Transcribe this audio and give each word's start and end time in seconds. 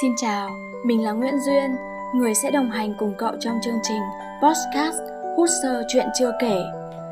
Xin 0.00 0.12
chào, 0.16 0.50
mình 0.84 1.04
là 1.04 1.12
Nguyễn 1.12 1.40
Duyên, 1.40 1.76
người 2.14 2.34
sẽ 2.34 2.50
đồng 2.50 2.70
hành 2.70 2.94
cùng 2.98 3.14
cậu 3.18 3.32
trong 3.40 3.58
chương 3.62 3.78
trình 3.82 4.02
Podcast 4.42 4.96
Hút 5.36 5.48
sơ 5.62 5.82
chuyện 5.88 6.06
chưa 6.18 6.32
kể, 6.40 6.62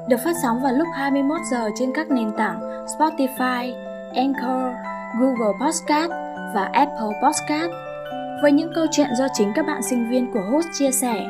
được 0.08 0.16
phát 0.24 0.32
sóng 0.42 0.60
vào 0.62 0.72
lúc 0.72 0.88
21 0.94 1.40
giờ 1.50 1.70
trên 1.78 1.92
các 1.94 2.10
nền 2.10 2.32
tảng 2.36 2.60
Spotify, 2.98 3.74
Anchor, 4.14 4.74
Google 5.20 5.58
Podcast 5.60 6.10
và 6.54 6.70
Apple 6.72 7.20
Podcast. 7.22 7.72
Với 8.42 8.52
những 8.52 8.72
câu 8.74 8.86
chuyện 8.90 9.08
do 9.18 9.26
chính 9.34 9.52
các 9.54 9.66
bạn 9.66 9.82
sinh 9.82 10.10
viên 10.10 10.32
của 10.32 10.42
host 10.52 10.66
chia 10.78 10.90
sẻ, 10.90 11.26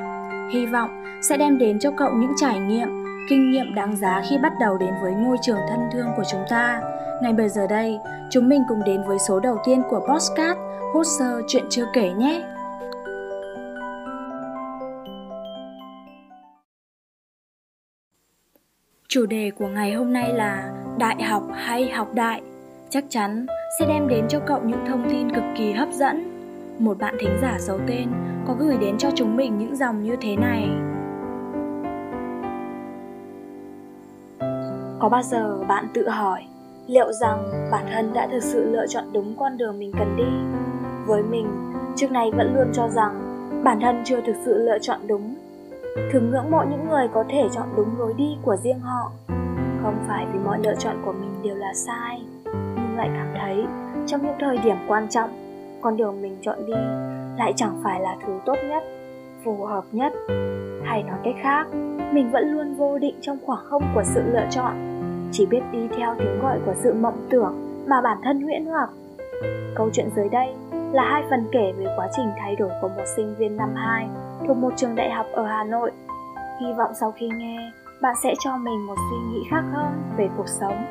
hy 0.53 0.67
vọng 0.67 1.05
sẽ 1.23 1.37
đem 1.37 1.59
đến 1.59 1.79
cho 1.79 1.91
cậu 1.91 2.13
những 2.13 2.33
trải 2.41 2.59
nghiệm, 2.59 2.89
kinh 3.29 3.51
nghiệm 3.51 3.75
đáng 3.75 3.97
giá 3.97 4.23
khi 4.31 4.39
bắt 4.39 4.53
đầu 4.61 4.79
đến 4.79 4.95
với 5.03 5.13
ngôi 5.13 5.37
trường 5.43 5.61
thân 5.69 5.81
thương 5.93 6.09
của 6.17 6.25
chúng 6.33 6.45
ta. 6.51 6.81
Ngay 7.23 7.33
bây 7.33 7.49
giờ 7.49 7.67
đây, 7.67 7.99
chúng 8.31 8.49
mình 8.49 8.63
cùng 8.69 8.85
đến 8.85 9.03
với 9.07 9.19
số 9.19 9.41
đầu 9.41 9.57
tiên 9.65 9.83
của 9.91 10.01
Podcast 10.09 10.59
hút 10.93 11.07
sơ 11.19 11.43
chuyện 11.49 11.65
chưa 11.71 11.87
kể 11.93 12.13
nhé. 12.13 12.45
Chủ 19.09 19.27
đề 19.27 19.51
của 19.59 19.69
ngày 19.69 19.93
hôm 19.93 20.13
nay 20.13 20.33
là 20.33 20.73
Đại 20.99 21.23
học 21.23 21.43
hay 21.55 21.91
học 21.91 22.15
đại? 22.15 22.43
Chắc 22.91 23.05
chắn 23.09 23.47
sẽ 23.79 23.87
đem 23.89 24.09
đến 24.09 24.29
cho 24.29 24.41
cậu 24.47 24.61
những 24.65 24.87
thông 24.89 25.07
tin 25.11 25.33
cực 25.35 25.45
kỳ 25.57 25.73
hấp 25.73 25.89
dẫn. 25.93 26.33
Một 26.79 26.99
bạn 26.99 27.17
thính 27.21 27.39
giả 27.43 27.57
giấu 27.61 27.79
tên 27.87 28.09
có 28.47 28.55
gửi 28.59 28.77
đến 28.81 28.99
cho 28.99 29.11
chúng 29.15 29.37
mình 29.37 29.59
những 29.59 29.77
dòng 29.77 30.03
như 30.03 30.17
thế 30.21 30.37
này. 30.37 30.69
Có 34.99 35.09
bao 35.09 35.23
giờ 35.23 35.65
bạn 35.69 35.89
tự 35.95 36.09
hỏi 36.09 36.43
liệu 36.87 37.13
rằng 37.13 37.69
bản 37.71 37.87
thân 37.93 38.13
đã 38.15 38.29
thực 38.33 38.43
sự 38.43 38.71
lựa 38.71 38.87
chọn 38.87 39.05
đúng 39.13 39.37
con 39.39 39.57
đường 39.57 39.79
mình 39.79 39.93
cần 39.99 40.17
đi? 40.17 40.66
Với 41.07 41.23
mình, 41.23 41.47
trước 41.97 42.11
này 42.11 42.31
vẫn 42.31 42.55
luôn 42.55 42.67
cho 42.73 42.89
rằng 42.89 43.37
bản 43.65 43.81
thân 43.81 44.03
chưa 44.05 44.21
thực 44.21 44.37
sự 44.45 44.59
lựa 44.59 44.79
chọn 44.79 45.01
đúng. 45.07 45.35
Thường 46.13 46.31
ngưỡng 46.31 46.51
mộ 46.51 46.65
những 46.71 46.89
người 46.89 47.09
có 47.15 47.25
thể 47.29 47.49
chọn 47.53 47.67
đúng 47.77 47.99
lối 47.99 48.15
đi 48.17 48.37
của 48.43 48.57
riêng 48.57 48.81
họ. 48.81 49.11
Không 49.83 49.97
phải 50.09 50.27
vì 50.33 50.39
mọi 50.39 50.59
lựa 50.63 50.75
chọn 50.79 50.97
của 51.05 51.13
mình 51.13 51.31
đều 51.43 51.55
là 51.55 51.75
sai, 51.75 52.23
nhưng 52.45 52.97
lại 52.97 53.11
cảm 53.15 53.35
thấy 53.41 53.65
trong 54.07 54.23
những 54.23 54.37
thời 54.41 54.59
điểm 54.59 54.77
quan 54.89 55.09
trọng, 55.09 55.31
con 55.81 55.97
đường 55.97 56.23
mình 56.23 56.37
chọn 56.43 56.67
đi 56.67 56.73
lại 57.39 57.53
chẳng 57.57 57.81
phải 57.85 58.01
là 58.01 58.17
thứ 58.27 58.33
tốt 58.45 58.57
nhất, 58.69 58.85
phù 59.45 59.65
hợp 59.65 59.85
nhất. 59.93 60.13
Hay 60.85 61.03
nói 61.03 61.19
cách 61.25 61.35
khác, 61.43 61.67
mình 62.13 62.31
vẫn 62.33 62.53
luôn 62.53 62.75
vô 62.75 62.99
định 62.99 63.15
trong 63.21 63.39
khoảng 63.47 63.65
không 63.65 63.83
của 63.95 64.03
sự 64.05 64.23
lựa 64.33 64.47
chọn, 64.51 64.73
chỉ 65.33 65.47
biết 65.47 65.61
đi 65.73 65.89
theo 65.97 66.15
tiếng 66.19 66.41
gọi 66.43 66.59
của 66.67 66.75
sự 66.83 66.95
mộng 66.95 67.27
tưởng 67.31 67.55
mà 67.87 68.01
bản 68.01 68.19
thân 68.23 68.43
huyễn 68.43 68.65
hoặc. 68.65 68.91
Câu 69.75 69.91
chuyện 69.93 70.09
dưới 70.17 70.29
đây 70.29 70.55
là 70.93 71.05
hai 71.11 71.23
phần 71.31 71.49
kể 71.53 71.73
về 71.77 71.87
quá 71.97 72.09
trình 72.17 72.27
thay 72.39 72.57
đổi 72.57 72.71
của 72.81 72.89
một 72.89 73.05
sinh 73.17 73.35
viên 73.39 73.57
năm 73.57 73.75
2 73.77 74.09
thuộc 74.47 74.57
một 74.57 74.71
trường 74.77 74.95
đại 74.95 75.11
học 75.11 75.27
ở 75.33 75.47
Hà 75.47 75.65
Nội. 75.65 75.93
Hy 76.61 76.73
vọng 76.79 76.91
sau 77.01 77.13
khi 77.13 77.29
nghe, 77.29 77.73
bạn 78.03 78.15
sẽ 78.23 78.35
cho 78.45 78.57
mình 78.57 78.87
một 78.87 78.95
suy 79.11 79.17
nghĩ 79.17 79.49
khác 79.51 79.63
hơn 79.75 79.93
về 80.17 80.29
cuộc 80.37 80.49
sống. 80.61 80.85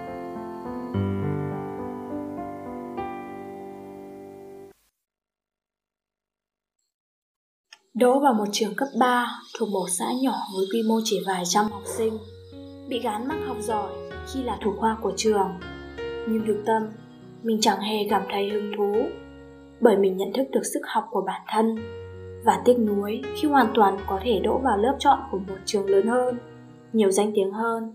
Đỗ 7.94 8.20
vào 8.20 8.34
một 8.34 8.46
trường 8.52 8.76
cấp 8.76 8.88
3 9.00 9.28
thuộc 9.60 9.70
một 9.70 9.88
xã 10.00 10.06
nhỏ 10.22 10.36
với 10.56 10.66
quy 10.74 10.84
mô 10.90 11.00
chỉ 11.04 11.24
vài 11.28 11.44
trăm 11.46 11.66
học 11.66 11.84
sinh. 11.86 12.18
Bị 12.90 13.00
gán 13.00 13.28
mắc 13.28 13.38
học 13.48 13.58
giỏi 13.60 13.92
khi 14.34 14.44
là 14.44 14.58
thủ 14.64 14.74
khoa 14.80 14.98
của 15.02 15.14
trường. 15.18 15.60
Nhưng 16.28 16.44
thực 16.48 16.64
tâm, 16.66 16.84
mình 17.44 17.58
chẳng 17.62 17.80
hề 17.80 17.98
cảm 18.10 18.22
thấy 18.32 18.50
hứng 18.50 18.72
thú 18.78 18.94
bởi 19.82 19.98
mình 19.98 20.18
nhận 20.18 20.34
thức 20.34 20.44
được 20.52 20.64
sức 20.74 20.82
học 20.88 21.08
của 21.12 21.22
bản 21.22 21.42
thân 21.48 21.76
và 22.46 22.62
tiếc 22.66 22.80
nuối 22.80 23.22
khi 23.36 23.48
hoàn 23.48 23.68
toàn 23.74 23.98
có 24.08 24.20
thể 24.24 24.40
đỗ 24.40 24.58
vào 24.58 24.78
lớp 24.78 24.96
chọn 25.00 25.20
của 25.32 25.38
một 25.38 25.56
trường 25.66 25.90
lớn 25.90 26.08
hơn, 26.08 26.38
nhiều 26.94 27.12
danh 27.12 27.32
tiếng 27.36 27.52
hơn. 27.52 27.94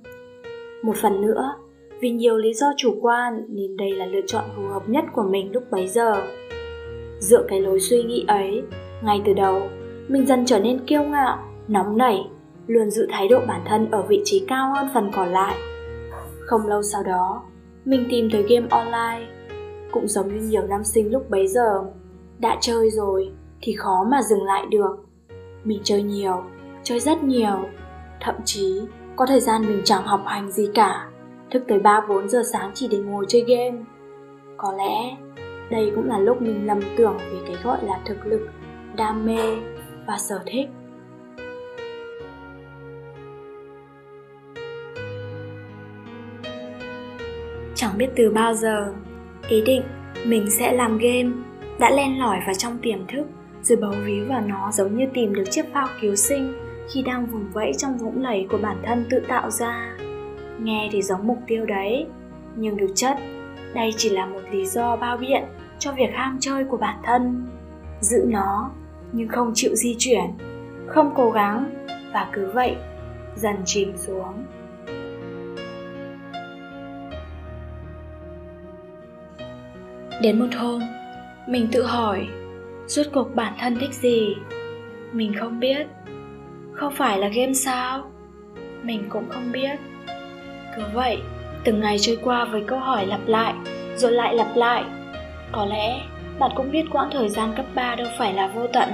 Một 0.82 0.96
phần 0.96 1.20
nữa, 1.20 1.54
vì 2.00 2.10
nhiều 2.10 2.36
lý 2.36 2.54
do 2.54 2.66
chủ 2.76 2.98
quan 3.00 3.44
nên 3.48 3.76
đây 3.76 3.92
là 3.92 4.06
lựa 4.06 4.20
chọn 4.26 4.44
phù 4.56 4.62
hợp 4.62 4.88
nhất 4.88 5.04
của 5.12 5.22
mình 5.22 5.52
lúc 5.52 5.62
bấy 5.70 5.86
giờ. 5.88 6.12
Dựa 7.18 7.44
cái 7.48 7.60
lối 7.60 7.80
suy 7.80 8.02
nghĩ 8.02 8.24
ấy, 8.28 8.62
ngay 9.02 9.22
từ 9.24 9.32
đầu, 9.32 9.62
mình 10.08 10.26
dần 10.26 10.46
trở 10.46 10.58
nên 10.58 10.86
kiêu 10.86 11.02
ngạo, 11.02 11.38
nóng 11.68 11.96
nảy, 11.96 12.26
luôn 12.66 12.90
giữ 12.90 13.06
thái 13.10 13.28
độ 13.28 13.40
bản 13.48 13.60
thân 13.64 13.90
ở 13.90 14.02
vị 14.02 14.20
trí 14.24 14.44
cao 14.48 14.72
hơn 14.74 14.88
phần 14.94 15.10
còn 15.12 15.28
lại. 15.28 15.54
Không 16.40 16.66
lâu 16.66 16.82
sau 16.82 17.02
đó, 17.02 17.42
mình 17.84 18.06
tìm 18.10 18.28
thấy 18.32 18.42
game 18.42 18.66
online 18.70 19.26
cũng 19.92 20.08
giống 20.08 20.28
như 20.28 20.48
nhiều 20.48 20.62
nam 20.62 20.84
sinh 20.84 21.12
lúc 21.12 21.30
bấy 21.30 21.46
giờ. 21.46 21.84
Đã 22.38 22.58
chơi 22.60 22.90
rồi 22.90 23.30
thì 23.60 23.74
khó 23.76 24.06
mà 24.10 24.22
dừng 24.22 24.42
lại 24.42 24.66
được. 24.70 24.96
Mình 25.64 25.80
chơi 25.84 26.02
nhiều, 26.02 26.42
chơi 26.82 27.00
rất 27.00 27.22
nhiều. 27.22 27.58
Thậm 28.20 28.34
chí, 28.44 28.82
có 29.16 29.26
thời 29.26 29.40
gian 29.40 29.62
mình 29.62 29.80
chẳng 29.84 30.06
học 30.06 30.22
hành 30.26 30.50
gì 30.50 30.70
cả. 30.74 31.08
Thức 31.50 31.62
tới 31.68 31.78
3-4 31.78 32.28
giờ 32.28 32.42
sáng 32.52 32.70
chỉ 32.74 32.88
để 32.88 32.98
ngồi 32.98 33.24
chơi 33.28 33.44
game. 33.48 33.78
Có 34.56 34.72
lẽ 34.72 35.16
đây 35.70 35.92
cũng 35.94 36.08
là 36.08 36.18
lúc 36.18 36.42
mình 36.42 36.66
lầm 36.66 36.80
tưởng 36.96 37.18
về 37.18 37.38
cái 37.46 37.56
gọi 37.64 37.78
là 37.84 38.00
thực 38.04 38.26
lực, 38.26 38.48
đam 38.96 39.26
mê 39.26 39.56
và 40.06 40.18
sở 40.18 40.40
thích. 40.46 40.68
Chẳng 47.74 47.98
biết 47.98 48.08
từ 48.16 48.30
bao 48.30 48.54
giờ 48.54 48.92
ý 49.50 49.62
định, 49.66 49.82
mình 50.26 50.50
sẽ 50.50 50.72
làm 50.72 50.98
game. 50.98 51.30
Đã 51.78 51.90
len 51.90 52.18
lỏi 52.18 52.38
vào 52.46 52.54
trong 52.54 52.78
tiềm 52.78 53.06
thức, 53.06 53.26
rồi 53.62 53.78
bấu 53.80 53.92
víu 54.04 54.24
vào 54.28 54.40
nó 54.40 54.70
giống 54.72 54.96
như 54.96 55.06
tìm 55.14 55.34
được 55.34 55.44
chiếc 55.50 55.72
phao 55.72 55.88
cứu 56.00 56.14
sinh 56.14 56.54
khi 56.92 57.02
đang 57.02 57.26
vùng 57.26 57.44
vẫy 57.52 57.72
trong 57.78 57.98
vũng 57.98 58.22
lầy 58.22 58.46
của 58.50 58.58
bản 58.62 58.76
thân 58.82 59.04
tự 59.10 59.20
tạo 59.28 59.50
ra. 59.50 59.96
Nghe 60.58 60.88
thì 60.92 61.02
giống 61.02 61.26
mục 61.26 61.38
tiêu 61.46 61.66
đấy, 61.66 62.06
nhưng 62.56 62.78
thực 62.78 62.90
chất, 62.94 63.16
đây 63.74 63.90
chỉ 63.96 64.10
là 64.10 64.26
một 64.26 64.40
lý 64.50 64.66
do 64.66 64.96
bao 64.96 65.16
biện 65.16 65.44
cho 65.78 65.92
việc 65.92 66.10
ham 66.14 66.36
chơi 66.40 66.64
của 66.64 66.76
bản 66.76 66.96
thân. 67.04 67.46
Giữ 68.00 68.24
nó, 68.28 68.70
nhưng 69.12 69.28
không 69.28 69.52
chịu 69.54 69.74
di 69.74 69.96
chuyển, 69.98 70.24
không 70.86 71.12
cố 71.16 71.30
gắng, 71.30 71.86
và 72.12 72.28
cứ 72.32 72.50
vậy, 72.54 72.76
dần 73.36 73.56
chìm 73.64 73.92
xuống. 73.96 74.44
Đến 80.20 80.38
một 80.38 80.54
hôm, 80.56 80.82
mình 81.46 81.68
tự 81.72 81.82
hỏi, 81.82 82.26
rốt 82.86 83.06
cuộc 83.12 83.34
bản 83.34 83.52
thân 83.60 83.76
thích 83.80 83.94
gì? 83.94 84.34
Mình 85.12 85.34
không 85.34 85.60
biết. 85.60 85.86
Không 86.72 86.92
phải 86.94 87.18
là 87.18 87.28
game 87.28 87.52
sao? 87.52 88.10
Mình 88.82 89.04
cũng 89.08 89.28
không 89.28 89.52
biết. 89.52 89.78
Cứ 90.76 90.82
vậy, 90.94 91.18
từng 91.64 91.80
ngày 91.80 91.98
trôi 91.98 92.18
qua 92.22 92.44
với 92.44 92.62
câu 92.66 92.78
hỏi 92.78 93.06
lặp 93.06 93.20
lại, 93.26 93.54
rồi 93.96 94.12
lại 94.12 94.34
lặp 94.34 94.56
lại. 94.56 94.84
Có 95.52 95.64
lẽ 95.64 96.00
bạn 96.38 96.50
cũng 96.56 96.70
biết 96.70 96.84
quãng 96.90 97.10
thời 97.12 97.28
gian 97.28 97.52
cấp 97.56 97.66
3 97.74 97.94
đâu 97.94 98.08
phải 98.18 98.34
là 98.34 98.46
vô 98.54 98.66
tận. 98.72 98.88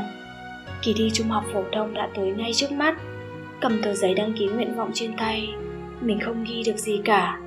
Kỳ 0.82 0.94
thi 0.97 1.10
trung 1.12 1.28
học 1.28 1.44
phổ 1.53 1.64
thông 1.72 1.94
đã 1.94 2.08
tới 2.14 2.31
ngay 2.31 2.53
trước 2.54 2.72
mắt. 2.72 2.97
Cầm 3.60 3.82
tờ 3.82 3.94
giấy 3.94 4.14
đăng 4.14 4.32
ký 4.32 4.47
nguyện 4.47 4.76
vọng 4.76 4.91
trên 4.94 5.16
tay, 5.16 5.54
mình 6.00 6.20
không 6.20 6.44
ghi 6.44 6.62
được 6.66 6.76
gì 6.76 7.00
cả. 7.04 7.41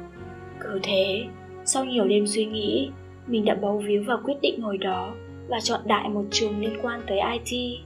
Cứ 0.59 0.79
thế, 0.83 1.25
sau 1.65 1.85
nhiều 1.85 2.07
đêm 2.07 2.27
suy 2.27 2.45
nghĩ, 2.45 2.91
mình 3.29 3.45
đã 3.45 3.55
bấu 3.55 3.77
víu 3.77 4.03
vào 4.07 4.19
quyết 4.25 4.41
định 4.41 4.61
hồi 4.61 4.77
đó 4.77 5.13
và 5.47 5.59
chọn 5.59 5.79
đại 5.85 6.09
một 6.09 6.23
trường 6.31 6.59
liên 6.61 6.73
quan 6.81 7.01
tới 7.07 7.19
IT. 7.19 7.79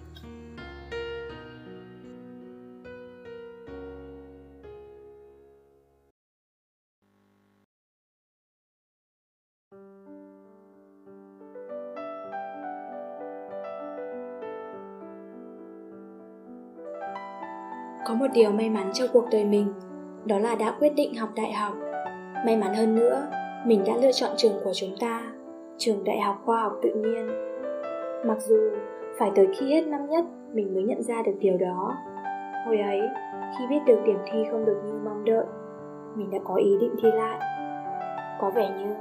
Có 18.06 18.14
một 18.14 18.28
điều 18.34 18.52
may 18.52 18.70
mắn 18.70 18.92
cho 18.94 19.08
cuộc 19.08 19.26
đời 19.32 19.46
mình, 19.46 19.74
đó 20.26 20.40
là 20.40 20.56
đã 20.56 20.76
quyết 20.80 20.96
định 20.96 21.16
học 21.16 21.30
đại 21.36 21.54
học. 21.54 21.74
May 22.46 22.58
mắn 22.58 22.74
hơn 22.74 22.96
nữa, 22.96 23.28
mình 23.66 23.84
đã 23.88 23.94
lựa 24.02 24.12
chọn 24.12 24.32
trường 24.38 24.54
của 24.64 24.72
chúng 24.74 24.90
ta, 25.00 25.22
trường 25.78 26.04
đại 26.04 26.20
học 26.20 26.36
khoa 26.46 26.62
học 26.62 26.74
tự 26.82 26.90
nhiên. 26.90 27.28
Mặc 28.26 28.38
dù 28.40 28.70
phải 29.18 29.32
tới 29.36 29.48
khi 29.58 29.74
hết 29.74 29.88
năm 29.88 30.06
nhất 30.06 30.26
mình 30.54 30.74
mới 30.74 30.84
nhận 30.84 31.02
ra 31.02 31.22
được 31.26 31.34
điều 31.40 31.58
đó. 31.58 31.94
Hồi 32.66 32.78
ấy, 32.78 33.02
khi 33.58 33.66
biết 33.70 33.80
được 33.88 34.00
điểm 34.06 34.18
thi 34.26 34.44
không 34.52 34.66
được 34.66 34.82
như 34.86 34.94
mong 35.06 35.26
đợi, 35.26 35.46
mình 36.16 36.32
đã 36.32 36.38
có 36.44 36.56
ý 36.56 36.78
định 36.80 36.96
thi 37.02 37.12
lại. 37.12 37.40
Có 38.42 38.52
vẻ 38.56 38.70
như 38.80 38.96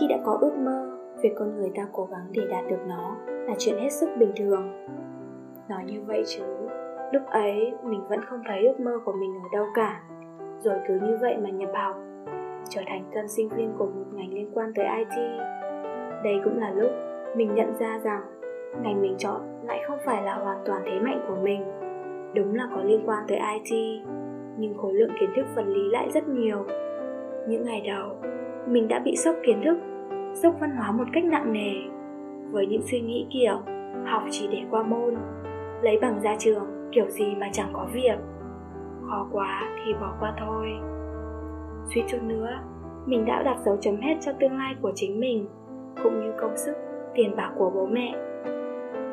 khi 0.00 0.06
đã 0.08 0.16
có 0.24 0.38
ước 0.40 0.52
mơ 0.56 0.90
việc 1.22 1.32
con 1.38 1.56
người 1.56 1.70
ta 1.76 1.86
cố 1.92 2.08
gắng 2.10 2.26
để 2.30 2.42
đạt 2.50 2.64
được 2.68 2.80
nó 2.88 3.16
là 3.26 3.54
chuyện 3.58 3.78
hết 3.78 3.90
sức 3.90 4.10
bình 4.18 4.32
thường. 4.36 4.86
Nói 5.68 5.84
như 5.86 6.02
vậy 6.06 6.22
chứ, 6.26 6.42
lúc 7.12 7.22
ấy 7.26 7.72
mình 7.84 8.08
vẫn 8.08 8.20
không 8.24 8.42
thấy 8.48 8.66
ước 8.66 8.80
mơ 8.80 8.98
của 9.04 9.12
mình 9.12 9.34
ở 9.42 9.48
đâu 9.52 9.66
cả. 9.74 10.02
Rồi 10.58 10.78
cứ 10.88 10.94
như 10.94 11.18
vậy 11.20 11.36
mà 11.42 11.50
nhập 11.50 11.70
học 11.74 11.96
trở 12.70 12.80
thành 12.86 13.10
tân 13.14 13.28
sinh 13.28 13.48
viên 13.48 13.72
của 13.78 13.86
một 13.86 14.04
ngành 14.12 14.34
liên 14.34 14.50
quan 14.54 14.72
tới 14.74 14.86
IT. 14.98 15.40
Đây 16.24 16.40
cũng 16.44 16.58
là 16.58 16.70
lúc 16.70 16.90
mình 17.36 17.54
nhận 17.54 17.74
ra 17.78 17.98
rằng 17.98 18.22
ngành 18.82 19.02
mình 19.02 19.14
chọn 19.18 19.40
lại 19.64 19.82
không 19.88 19.98
phải 20.04 20.22
là 20.22 20.34
hoàn 20.34 20.58
toàn 20.66 20.82
thế 20.84 21.00
mạnh 21.00 21.24
của 21.28 21.36
mình. 21.42 21.64
Đúng 22.34 22.54
là 22.54 22.68
có 22.74 22.82
liên 22.82 23.02
quan 23.06 23.24
tới 23.28 23.38
it 23.38 23.80
nhưng 24.58 24.74
khối 24.78 24.94
lượng 24.94 25.10
kiến 25.20 25.30
thức 25.36 25.46
vật 25.54 25.66
lý 25.66 25.90
lại 25.90 26.10
rất 26.14 26.28
nhiều. 26.28 26.64
Những 27.48 27.64
ngày 27.64 27.82
đầu, 27.86 28.16
mình 28.66 28.88
đã 28.88 28.98
bị 28.98 29.16
sốc 29.16 29.34
kiến 29.46 29.62
thức, 29.64 29.78
sốc 30.34 30.54
văn 30.60 30.70
hóa 30.70 30.92
một 30.92 31.04
cách 31.12 31.24
nặng 31.24 31.52
nề. 31.52 31.72
Với 32.52 32.66
những 32.66 32.82
suy 32.82 33.00
nghĩ 33.00 33.26
kiểu 33.30 33.58
học 34.04 34.22
chỉ 34.30 34.48
để 34.52 34.62
qua 34.70 34.82
môn, 34.82 35.16
lấy 35.82 35.98
bằng 36.00 36.20
ra 36.22 36.36
trường 36.38 36.90
kiểu 36.92 37.08
gì 37.08 37.34
mà 37.40 37.48
chẳng 37.52 37.70
có 37.72 37.86
việc. 37.92 38.18
Khó 39.10 39.28
quá 39.32 39.76
thì 39.84 39.92
bỏ 40.00 40.14
qua 40.20 40.34
thôi 40.38 40.66
suy 41.94 42.02
chút 42.08 42.22
nữa. 42.22 42.50
Mình 43.06 43.24
đã 43.24 43.42
đặt 43.42 43.58
dấu 43.64 43.76
chấm 43.80 43.96
hết 43.96 44.14
cho 44.20 44.32
tương 44.32 44.58
lai 44.58 44.74
của 44.82 44.92
chính 44.94 45.20
mình, 45.20 45.48
cũng 46.02 46.20
như 46.20 46.32
công 46.40 46.56
sức, 46.56 46.76
tiền 47.14 47.36
bạc 47.36 47.50
của 47.58 47.70
bố 47.74 47.86
mẹ. 47.86 48.12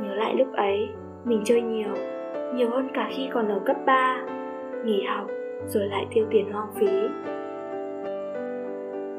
Nhớ 0.01 0.15
lại 0.15 0.35
lúc 0.35 0.47
ấy, 0.53 0.89
mình 1.25 1.41
chơi 1.45 1.61
nhiều 1.61 1.93
nhiều 2.55 2.69
hơn 2.69 2.87
cả 2.93 3.09
khi 3.11 3.29
còn 3.33 3.47
ở 3.47 3.59
cấp 3.65 3.77
3 3.85 4.25
nghỉ 4.85 5.03
học, 5.03 5.27
rồi 5.65 5.87
lại 5.87 6.07
tiêu 6.13 6.25
tiền 6.29 6.51
hoang 6.51 6.73
phí. 6.75 6.87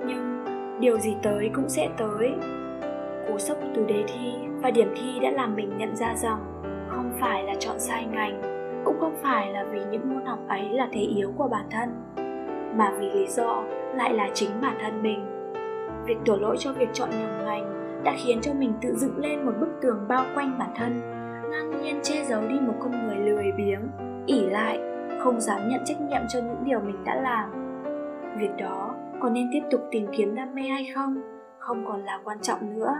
Nhưng 0.06 0.44
điều 0.80 0.98
gì 0.98 1.16
tới 1.22 1.50
cũng 1.54 1.68
sẽ 1.68 1.88
tới. 1.96 2.32
Cú 3.28 3.38
sốc 3.38 3.58
từ 3.74 3.84
đề 3.84 4.04
thi 4.06 4.32
và 4.62 4.70
điểm 4.70 4.88
thi 4.96 5.18
đã 5.22 5.30
làm 5.30 5.56
mình 5.56 5.70
nhận 5.78 5.96
ra 5.96 6.14
rằng 6.14 6.62
không 6.88 7.12
phải 7.20 7.42
là 7.42 7.54
chọn 7.58 7.78
sai 7.78 8.06
ngành, 8.12 8.42
cũng 8.84 8.96
không 9.00 9.14
phải 9.22 9.52
là 9.52 9.64
vì 9.64 9.80
những 9.90 10.14
môn 10.14 10.24
học 10.24 10.38
ấy 10.48 10.68
là 10.70 10.88
thế 10.92 11.00
yếu 11.00 11.32
của 11.36 11.48
bản 11.48 11.64
thân 11.70 11.88
mà 12.78 12.92
vì 12.98 13.10
lý 13.10 13.26
do 13.26 13.62
lại 13.94 14.14
là 14.14 14.28
chính 14.34 14.50
bản 14.62 14.76
thân 14.80 15.02
mình. 15.02 15.24
Việc 16.06 16.16
đổ 16.26 16.36
lỗi 16.36 16.56
cho 16.58 16.72
việc 16.72 16.88
chọn 16.92 17.10
nhầm 17.10 17.44
ngành 17.44 17.74
đã 18.04 18.14
khiến 18.16 18.40
cho 18.40 18.52
mình 18.54 18.72
tự 18.80 18.94
dựng 18.94 19.18
lên 19.18 19.46
một 19.46 19.52
bức 19.60 19.68
tường 19.82 20.04
bao 20.08 20.24
quanh 20.34 20.58
bản 20.58 20.70
thân, 20.76 21.00
ngang 21.50 21.82
nhiên 21.82 22.00
che 22.02 22.24
giấu 22.24 22.40
đi 22.48 22.60
một 22.60 22.74
con 22.80 23.06
người 23.06 23.16
lười 23.16 23.52
biếng 23.56 23.80
ỉ 24.26 24.40
lại, 24.40 24.80
không 25.20 25.40
dám 25.40 25.68
nhận 25.68 25.80
trách 25.84 26.00
nhiệm 26.00 26.22
cho 26.28 26.40
những 26.40 26.64
điều 26.64 26.80
mình 26.80 27.04
đã 27.04 27.14
làm. 27.14 27.50
Việc 28.38 28.50
đó 28.58 28.94
có 29.20 29.30
nên 29.30 29.48
tiếp 29.52 29.62
tục 29.70 29.80
tìm 29.90 30.06
kiếm 30.16 30.34
đam 30.34 30.54
mê 30.54 30.62
hay 30.62 30.86
không? 30.94 31.22
Không 31.58 31.84
còn 31.86 32.04
là 32.04 32.20
quan 32.24 32.38
trọng 32.40 32.78
nữa. 32.78 32.94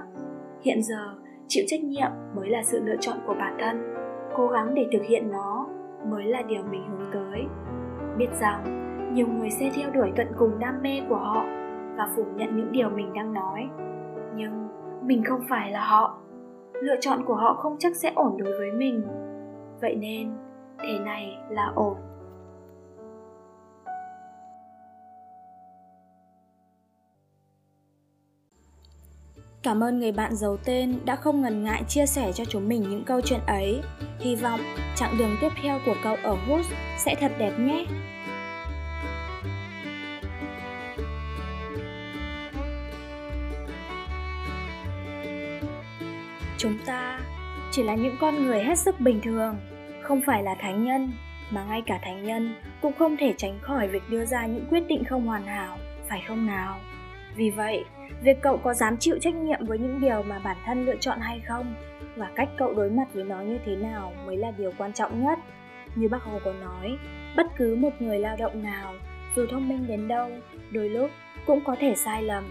Hiện 0.63 0.83
giờ, 0.83 1.15
chịu 1.49 1.65
trách 1.69 1.81
nhiệm 1.81 2.11
mới 2.37 2.49
là 2.49 2.63
sự 2.63 2.81
lựa 2.85 2.97
chọn 3.01 3.17
của 3.27 3.35
bản 3.35 3.57
thân. 3.61 3.95
Cố 4.37 4.49
gắng 4.49 4.75
để 4.75 4.87
thực 4.93 5.03
hiện 5.03 5.31
nó 5.31 5.67
mới 6.11 6.25
là 6.25 6.43
điều 6.43 6.63
mình 6.71 6.83
hướng 6.91 7.11
tới. 7.13 7.45
Biết 8.17 8.29
rằng 8.41 8.88
nhiều 9.19 9.27
người 9.27 9.51
sẽ 9.51 9.71
theo 9.75 9.91
đuổi 9.91 10.13
tận 10.17 10.27
cùng 10.39 10.59
đam 10.59 10.83
mê 10.83 11.01
của 11.09 11.17
họ 11.17 11.45
và 11.97 12.09
phủ 12.17 12.25
nhận 12.37 12.57
những 12.57 12.73
điều 12.73 12.91
mình 12.91 13.13
đang 13.15 13.33
nói 13.33 13.69
nhưng 14.37 14.69
mình 15.03 15.25
không 15.25 15.41
phải 15.49 15.71
là 15.71 15.85
họ 15.85 16.19
lựa 16.83 16.97
chọn 17.01 17.25
của 17.25 17.35
họ 17.35 17.55
không 17.55 17.77
chắc 17.79 17.97
sẽ 17.97 18.13
ổn 18.15 18.37
đối 18.39 18.59
với 18.59 18.73
mình 18.73 19.03
vậy 19.81 19.95
nên, 19.95 20.37
thế 20.79 20.99
này 20.99 21.39
là 21.51 21.73
ổn 21.75 21.97
Cảm 29.63 29.83
ơn 29.83 29.99
người 29.99 30.13
bạn 30.13 30.35
giấu 30.35 30.57
tên 30.65 30.99
đã 31.05 31.17
không 31.17 31.43
ngần 31.43 31.65
ngại 31.65 31.83
chia 31.89 32.07
sẻ 32.07 32.33
cho 32.33 32.45
chúng 32.45 32.69
mình 32.69 32.83
những 32.83 33.05
câu 33.05 33.21
chuyện 33.21 33.41
ấy. 33.47 33.81
Hy 34.19 34.37
vọng 34.37 34.61
chặng 34.97 35.15
đường 35.19 35.37
tiếp 35.41 35.49
theo 35.63 35.79
của 35.87 35.95
cậu 36.05 36.17
ở 36.23 36.37
Hút 36.49 36.61
sẽ 36.99 37.15
thật 37.21 37.33
đẹp 37.39 37.53
nhé. 37.59 37.87
Chúng 46.69 46.87
ta 46.87 47.21
chỉ 47.71 47.83
là 47.83 47.95
những 47.95 48.17
con 48.21 48.47
người 48.47 48.63
hết 48.63 48.79
sức 48.79 49.01
bình 49.01 49.21
thường, 49.21 49.57
không 50.03 50.21
phải 50.27 50.43
là 50.43 50.55
thánh 50.55 50.85
nhân, 50.85 51.13
mà 51.51 51.65
ngay 51.65 51.83
cả 51.87 51.99
thánh 52.03 52.25
nhân 52.25 52.55
cũng 52.81 52.93
không 52.99 53.17
thể 53.17 53.35
tránh 53.37 53.59
khỏi 53.63 53.89
việc 53.89 54.03
đưa 54.11 54.25
ra 54.25 54.47
những 54.47 54.65
quyết 54.71 54.89
định 54.89 55.05
không 55.05 55.27
hoàn 55.27 55.47
hảo, 55.47 55.79
phải 56.09 56.23
không 56.29 56.47
nào? 56.47 56.79
Vì 57.37 57.51
vậy, 57.51 57.85
việc 58.23 58.39
cậu 58.43 58.57
có 58.57 58.75
dám 58.75 58.97
chịu 58.97 59.19
trách 59.21 59.35
nhiệm 59.35 59.67
với 59.67 59.79
những 59.79 60.01
điều 60.01 60.23
mà 60.23 60.39
bản 60.39 60.57
thân 60.65 60.87
lựa 60.87 60.97
chọn 60.97 61.21
hay 61.21 61.41
không 61.49 61.75
và 62.17 62.31
cách 62.35 62.49
cậu 62.57 62.75
đối 62.75 62.91
mặt 62.91 63.07
với 63.15 63.25
nó 63.25 63.41
như 63.41 63.59
thế 63.67 63.77
nào 63.77 64.13
mới 64.27 64.37
là 64.37 64.51
điều 64.59 64.73
quan 64.79 64.93
trọng 64.93 65.25
nhất? 65.25 65.39
Như 65.95 66.09
bác 66.09 66.23
hồ 66.23 66.39
có 66.45 66.53
nói 66.53 66.99
bất 67.37 67.47
cứ 67.57 67.77
một 67.77 67.93
người 67.99 68.19
lao 68.19 68.37
động 68.37 68.63
nào 68.63 68.95
dù 69.37 69.47
thông 69.51 69.69
minh 69.69 69.87
đến 69.89 70.09
đâu 70.09 70.31
đôi 70.71 70.89
lúc 70.89 71.11
cũng 71.47 71.61
có 71.65 71.77
thể 71.81 71.95
sai 71.95 72.23
lầm. 72.23 72.45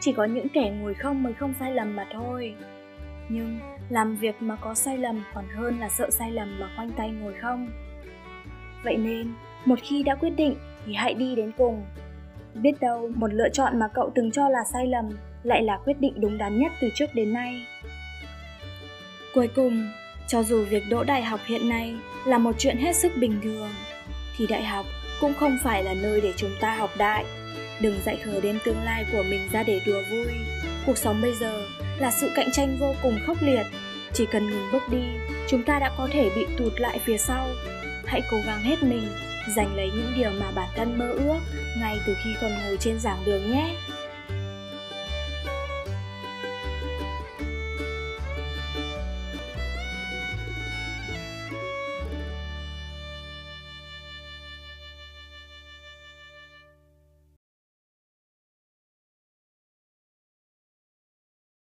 Chỉ 0.00 0.12
có 0.12 0.24
những 0.24 0.48
kẻ 0.48 0.70
ngồi 0.80 0.94
không 0.94 1.22
mới 1.22 1.32
không 1.32 1.54
sai 1.60 1.72
lầm 1.72 1.96
mà 1.96 2.06
thôi 2.12 2.54
nhưng 3.32 3.58
làm 3.88 4.16
việc 4.16 4.42
mà 4.42 4.56
có 4.56 4.74
sai 4.74 4.98
lầm 4.98 5.22
còn 5.34 5.44
hơn 5.56 5.78
là 5.78 5.88
sợ 5.88 6.10
sai 6.10 6.30
lầm 6.30 6.60
mà 6.60 6.70
khoanh 6.76 6.90
tay 6.90 7.10
ngồi 7.10 7.34
không? 7.42 7.68
Vậy 8.84 8.96
nên, 8.96 9.34
một 9.64 9.78
khi 9.82 10.02
đã 10.02 10.14
quyết 10.14 10.30
định 10.30 10.56
thì 10.86 10.94
hãy 10.94 11.14
đi 11.14 11.34
đến 11.34 11.52
cùng. 11.58 11.84
Biết 12.54 12.80
đâu 12.80 13.10
một 13.14 13.32
lựa 13.32 13.48
chọn 13.48 13.78
mà 13.78 13.88
cậu 13.94 14.10
từng 14.14 14.30
cho 14.30 14.48
là 14.48 14.64
sai 14.72 14.86
lầm 14.86 15.08
lại 15.42 15.62
là 15.62 15.78
quyết 15.84 16.00
định 16.00 16.20
đúng 16.20 16.38
đắn 16.38 16.58
nhất 16.58 16.72
từ 16.80 16.88
trước 16.94 17.14
đến 17.14 17.32
nay. 17.32 17.66
Cuối 19.34 19.48
cùng, 19.56 19.90
cho 20.28 20.42
dù 20.42 20.64
việc 20.64 20.82
đỗ 20.90 21.04
đại 21.04 21.22
học 21.22 21.40
hiện 21.46 21.68
nay 21.68 21.94
là 22.26 22.38
một 22.38 22.54
chuyện 22.58 22.76
hết 22.76 22.96
sức 22.96 23.12
bình 23.20 23.40
thường, 23.42 23.68
thì 24.36 24.46
đại 24.46 24.64
học 24.64 24.86
cũng 25.20 25.34
không 25.34 25.58
phải 25.62 25.84
là 25.84 25.94
nơi 26.02 26.20
để 26.20 26.32
chúng 26.36 26.50
ta 26.60 26.76
học 26.76 26.90
đại. 26.98 27.24
Đừng 27.80 27.94
dạy 28.04 28.16
khờ 28.16 28.40
đem 28.42 28.58
tương 28.64 28.82
lai 28.84 29.04
của 29.12 29.22
mình 29.30 29.48
ra 29.52 29.62
để 29.62 29.80
đùa 29.86 30.02
vui. 30.10 30.26
Cuộc 30.86 30.98
sống 30.98 31.20
bây 31.22 31.34
giờ 31.34 31.62
là 31.98 32.10
sự 32.10 32.30
cạnh 32.34 32.48
tranh 32.52 32.76
vô 32.78 32.94
cùng 33.02 33.18
khốc 33.26 33.36
liệt. 33.40 33.66
Chỉ 34.12 34.26
cần 34.32 34.50
ngừng 34.50 34.68
bước 34.72 34.82
đi, 34.90 35.04
chúng 35.48 35.62
ta 35.62 35.78
đã 35.78 35.90
có 35.98 36.08
thể 36.12 36.30
bị 36.36 36.46
tụt 36.58 36.72
lại 36.80 37.00
phía 37.04 37.18
sau. 37.18 37.48
Hãy 38.06 38.20
cố 38.30 38.36
gắng 38.46 38.62
hết 38.62 38.82
mình, 38.82 39.08
giành 39.56 39.76
lấy 39.76 39.90
những 39.94 40.12
điều 40.16 40.30
mà 40.30 40.50
bản 40.54 40.68
thân 40.76 40.98
mơ 40.98 41.12
ước 41.12 41.38
ngay 41.80 41.98
từ 42.06 42.14
khi 42.24 42.30
còn 42.40 42.50
ngồi 42.50 42.76
trên 42.80 42.98
giảng 43.00 43.24
đường 43.24 43.50
nhé. 43.50 43.76